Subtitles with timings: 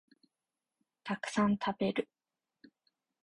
[1.03, 2.09] たくさん食べる